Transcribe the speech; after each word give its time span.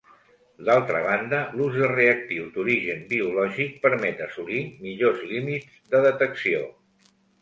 D'altra 0.69 1.01
banda, 1.07 1.41
l'ús 1.59 1.75
de 1.81 1.89
reactius 1.91 2.49
d'origen 2.55 3.03
biològic 3.11 3.77
permet 3.85 4.25
assolir 4.29 4.63
millors 4.87 5.23
límits 5.35 5.81
de 5.93 6.03
detecció. 6.07 6.65